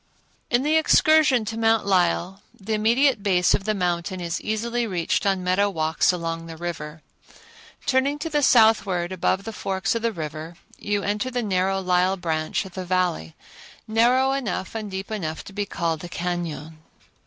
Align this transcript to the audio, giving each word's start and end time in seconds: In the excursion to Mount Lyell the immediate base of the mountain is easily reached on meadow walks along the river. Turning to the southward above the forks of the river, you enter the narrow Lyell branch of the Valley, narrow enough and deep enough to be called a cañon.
In 0.49 0.63
the 0.63 0.77
excursion 0.77 1.45
to 1.45 1.59
Mount 1.59 1.85
Lyell 1.85 2.41
the 2.59 2.73
immediate 2.73 3.21
base 3.21 3.53
of 3.53 3.65
the 3.65 3.75
mountain 3.75 4.19
is 4.19 4.41
easily 4.41 4.87
reached 4.87 5.27
on 5.27 5.43
meadow 5.43 5.69
walks 5.69 6.11
along 6.11 6.47
the 6.47 6.57
river. 6.57 7.03
Turning 7.85 8.17
to 8.17 8.27
the 8.27 8.41
southward 8.41 9.11
above 9.11 9.43
the 9.43 9.53
forks 9.53 9.93
of 9.93 10.01
the 10.01 10.11
river, 10.11 10.55
you 10.79 11.03
enter 11.03 11.29
the 11.29 11.43
narrow 11.43 11.79
Lyell 11.79 12.17
branch 12.17 12.65
of 12.65 12.73
the 12.73 12.83
Valley, 12.83 13.35
narrow 13.87 14.31
enough 14.31 14.73
and 14.73 14.89
deep 14.89 15.11
enough 15.11 15.43
to 15.43 15.53
be 15.53 15.67
called 15.67 16.03
a 16.03 16.09
cañon. 16.09 16.77